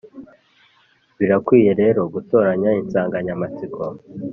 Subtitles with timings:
[1.17, 3.81] birakwiye rero gutoranya insanganyamatsiko,